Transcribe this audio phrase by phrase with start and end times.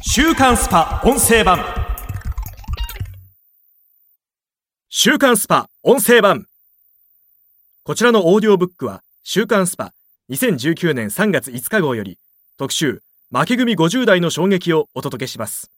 [0.00, 1.02] 週刊 SPA!
[1.04, 1.58] 音声版。
[4.88, 5.68] 週刊 SPA!
[5.82, 6.46] 音声版。
[7.84, 9.92] こちらのオーディオブックは週刊 SPA!
[10.30, 12.18] 2019年3月5日号より
[12.56, 15.70] 特集負け組50代の衝撃をお届けします。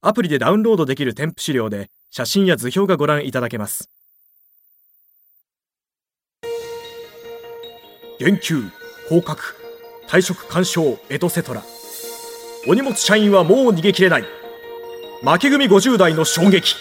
[0.00, 3.90] アプリでダウンロードできる添付資料で写真や図表がご覧いただけます。
[8.20, 8.62] 減給
[9.08, 9.56] 降格
[10.06, 11.62] 退職干渉エトセトラ。
[12.70, 14.24] お荷物社員はもう逃げ切れない。
[15.22, 16.74] 負け組50代の衝撃。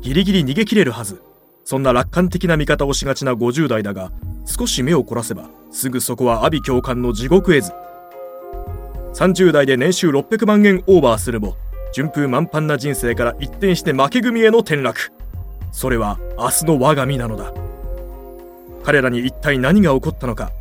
[0.00, 1.20] ギリギリ逃げ切れるはず。
[1.66, 4.10] そんな楽観的な見方をしがちな50代だが
[4.46, 7.72] 少し目を凝らせばすぐそこは阿鼻教官の地獄絵図
[9.14, 11.56] 30代で年収600万円オーバーするも
[11.94, 15.12] 順風満帆な人生から一転して負け組への転落。
[15.70, 17.61] それは明日の我が身なのだ。
[18.82, 20.52] 彼らに一体何が起こったのか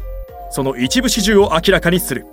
[0.52, 2.26] その一部始終を明らかにする。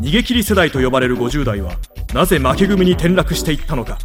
[0.00, 1.76] 逃げ切り世代と呼ばれる50代は
[2.14, 3.98] なぜ負け組に転落していったのか。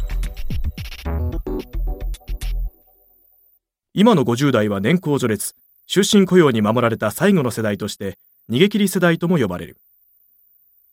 [3.94, 5.54] 今の50代は年功序列
[5.86, 8.18] 終身雇用に守られた最後の世代として
[8.50, 9.78] 逃げ切り世代とも呼ばれる。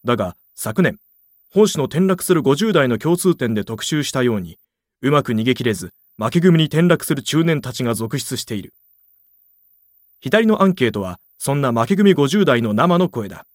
[0.06, 0.98] だが昨年
[1.54, 4.58] 本誌の転落する50代の共通点で特集したように
[5.04, 8.74] うまく逃げ切れず負け組に転落する中年たちが続出している。
[10.20, 13.48] 左のアンケートはそんな負け組50代の生の声だ。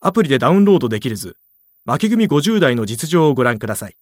[0.00, 1.36] アプリでダウンロードできる図
[1.84, 3.96] 負け組50代の実情をご覧ください。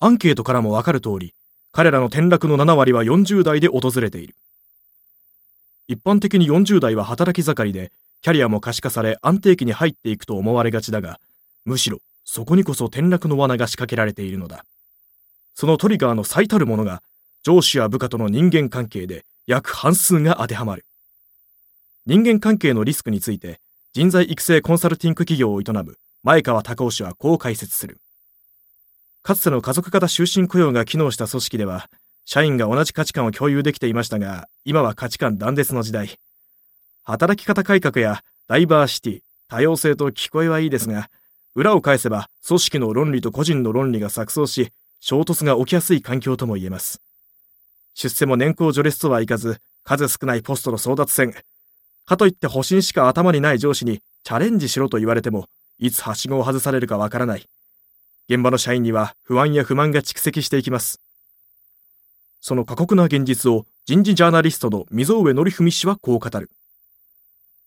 [0.00, 1.34] アンケートからもわかる通り
[1.70, 4.34] 彼らの転落の7割は40代で訪れている。
[5.88, 11.18] 一般的に40代は働き盛りでキャリアも可視化され安定期に入っていくと思われがちだが
[11.64, 14.66] むしろそこにこそ転落の罠が仕掛けられているのだ。
[15.54, 17.02] そのトリガーの最たるものが
[17.42, 20.84] 上司や部下との人間関係で約半数が当てはまる。
[22.06, 23.60] 人間関係のリスクについて
[23.92, 27.98] 人材育成コンサルティング企業を営む前川隆夫氏はこう解説する。
[29.22, 31.88] かつての家族型終身雇用が機能した組織では
[32.24, 36.18] 社員が同じ価値観を共有できていましたが今は価値観断絶の時代。
[37.04, 41.08] 働き方改革やダイバーシティ多様性と聞こえはいいですが
[41.54, 44.70] 裏を返せば組織の論理と個人の論理が錯綜し
[45.04, 47.00] 衝突が起きやすい環境とも言えます。
[47.92, 51.34] 出世も年功序列とはいかず、数少ないポストの争奪戦。
[52.06, 55.48] かといって保身しか頭にない上司にチャレンジしろと言われても、
[55.80, 57.48] いつはしごを外されるかわからない。
[58.28, 61.00] 現場の社員には不安や不満が蓄積していきます。
[62.40, 66.48] その過酷な現実を人事ジャーナリストの溝上則文氏はこう語る。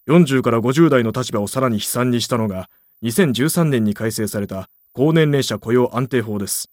[0.07, 2.69] 40から50代の立場をさらに悲惨にしたのが、
[3.03, 6.71] 2013年に改正された高年齢者雇用安定法です。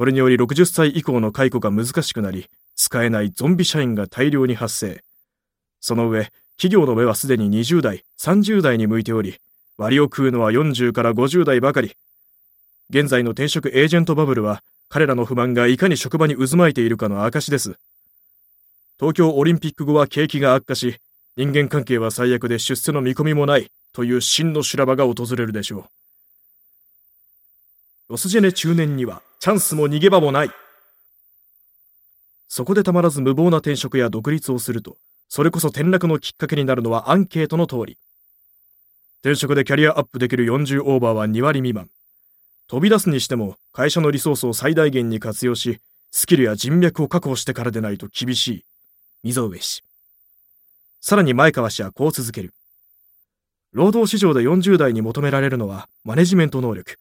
[0.00, 5.04] これにより60歳以降の解雇が難しくなり、使えないゾンビ社員が大量に発生。
[5.78, 9.36] その上、企業の目はすでに20代、30代に向いており、
[9.76, 11.92] 割を食うのは40から50代ばかり。
[12.88, 17.76] 現在の転職エージェントバブルは、彼らの不満がいかに職場に渦巻いているかの証です。
[18.98, 20.96] 東京オリンピック後は景気が悪化し、
[21.36, 25.99] 人間関係は最悪で出世の見込みもないという真の修羅場が訪れるでしょう。
[28.10, 30.50] ロスジェネ中年にはチャンスも逃げ場もない。
[32.48, 34.96] そこでたまらず無謀な転職や独立をすると、
[35.28, 37.98] それこそ転落のきっかけになるのはアンケートの通り。
[39.20, 41.88] 転職でキャリアアップできる40オーバーは2割未満。
[42.66, 45.78] 飛び出すにしても会社のリソースを最大限に活用し、
[46.10, 48.64] スキルや人脈を確保してからでないと厳しい。
[49.22, 49.84] 溝上氏。
[51.00, 52.54] さらに前川氏はこう続ける。
[53.72, 56.98] 労働市場で40代に求められるのはマネジメント能力。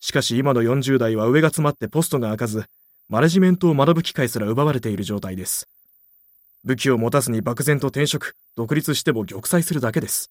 [0.00, 2.64] しかし今の40代は上が詰まってポストが開かず、
[3.08, 5.68] マネジメントを学ぶ機会すら奪われている状態です。
[6.64, 10.30] 武器を持たずに漠然と転職、独立しても玉砕するだけです。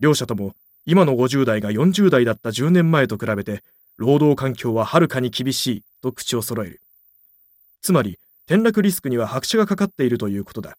[0.00, 0.54] 両者とも
[0.84, 3.62] 今の50代が40代だった10年前と比べて、
[3.96, 6.80] 労働環境ははるかに厳しいと口を揃える。
[7.82, 10.76] つまり、転落リスクには拍車がかかっているということだ。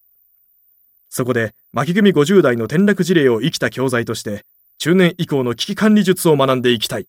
[1.09, 4.45] そこで、巻き組50代の転落事例を生きた教材として、
[4.77, 7.07] 中年以降の危機管理術を学んでいきたい。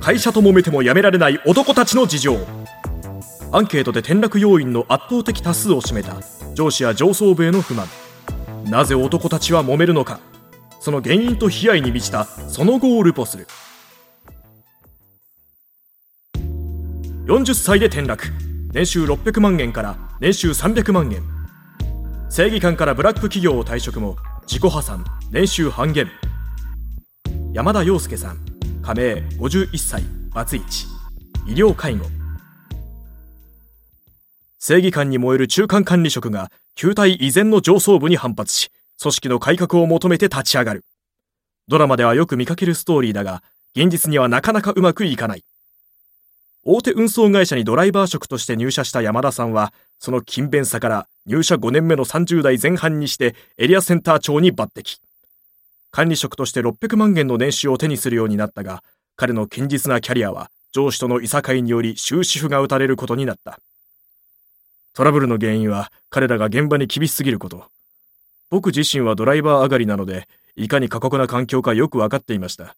[0.00, 2.38] 会社と揉めてもやめられない男たちの事情。
[3.52, 6.16] アンケートで転落要因の圧倒的多数を占めた。
[6.54, 7.86] 上司や上層部への不満。
[8.64, 10.20] なぜ男たちは揉めるのか。
[10.80, 12.24] その原因と悲哀に満ちた。
[12.24, 13.46] その後をルポする
[17.26, 18.24] 40歳で転落。
[18.72, 21.22] 年収600万円から年収300万円
[22.30, 24.16] 正義感からブラック企業を退職も
[24.46, 25.04] 自己破産。
[25.30, 26.08] 年収半減。
[27.52, 28.49] 山田洋介さん。
[28.82, 30.86] 加盟51歳バツイチ
[31.46, 32.06] 医療介護。
[34.58, 40.84] 正義感に燃える中間管理職が旧体依然の上層部に反発し組織の改革を求めて立ち上がる。
[41.68, 43.42] ドラマではよく見かけるストーリーだが
[43.76, 45.44] 現実にはなかなかうまくいかない。
[46.64, 55.00] 大手運送会社にドライバー職として入社した山田さんはその勤勉さから入社5年目の30代前半にしてエリアセンター長に抜擢。
[55.90, 58.82] 管理職として600万円の年収を手にするようになったが
[59.16, 63.58] 彼の堅実なキャリアは上司とのいさかいにより終止符が打たれることになった。
[64.94, 67.64] トラブルの原因は彼らが現場に厳しすぎること。
[68.50, 72.76] 僕自身はドライバー上がりなのでいかに過酷な環境かよく分かっていました。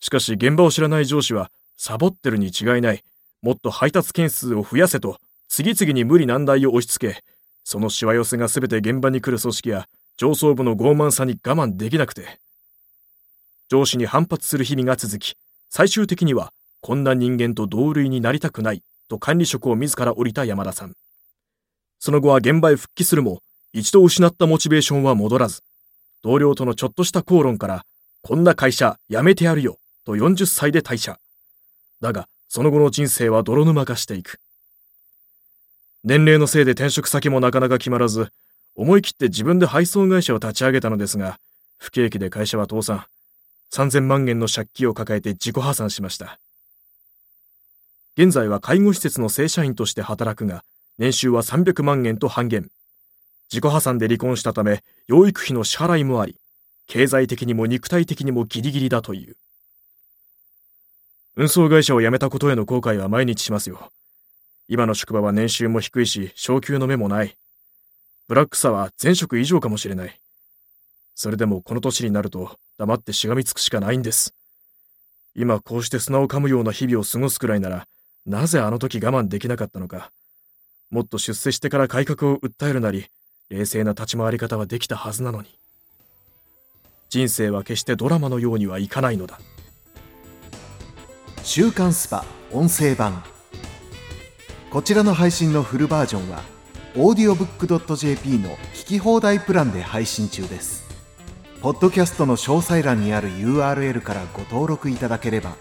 [0.00, 3.02] しかし現場を知らない上司はサボってるに違いない。
[3.42, 7.22] もっと配達件数を増やせと次々に無理難題を押し付け
[7.64, 9.86] そのしわ寄せが全て現場に来る組織や
[10.18, 12.40] 上層部の傲慢さに我慢できなくて。
[13.68, 15.36] 上司に反発する日々が続き
[15.70, 20.96] 最終的にはこんな人間と同類になりたくないと管理職を自ら降りた山田さん。
[22.00, 23.42] その後は現場へ復帰するも
[23.72, 25.62] 一度失ったモチベーションは戻らず
[26.24, 27.84] 同僚とのちょっとした口論から
[28.22, 31.20] こんな会社辞めてやるよと40歳で退社。
[32.00, 34.40] だがその後の人生は泥沼化していく。
[36.02, 38.32] 年齢のせいで転職先もなかなか決まらず
[38.78, 41.40] 思い切って自分で配送会社を立ち上げたのですが、
[41.78, 43.06] 不景気で会社は倒産。
[43.72, 46.38] 3000万円の借金を抱えて自己破産しました。
[48.16, 50.62] 現在は介護施設の正社員として働くが、
[50.96, 52.70] 年収は300万円と半減。
[53.50, 56.36] 自己破産で離婚したため、養育費の支払いもあり、
[56.86, 59.34] 経済的にも肉体的にもギリギリだという。
[61.34, 63.90] 運送会社を辞めたことへの後悔は毎日しますよ。
[64.68, 67.34] 今の職場は年収も低いし、昇給の目もない。
[68.28, 70.20] ブラックさは前職以上かもしれない。
[71.14, 74.34] それでもこの年になると黙ってしがみつくしかないんです。
[75.34, 77.86] 今こうして砂を噛むような日々を過ごすくらいなら、
[78.26, 80.10] なぜあの時我慢できなかったのか。
[80.90, 83.06] もっと出世してから改革を訴えるなり、
[83.48, 85.48] 冷静な立ち回り方はできたはずなのに。
[87.08, 89.40] 人生は決してドラマのようにはいかないのだ。
[91.44, 93.24] 週刊スパ音声版
[94.70, 96.42] こちらの配信のフルバージョンは
[96.98, 100.84] audiobook.jp の聞き放題プランで配信中です。
[101.62, 105.54] ポッドキャストの詳細欄にある URL からご登録いただければ、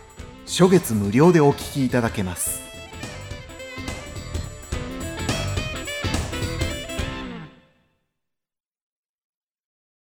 [0.47, 2.66] 初月無料でお聞きいただけます。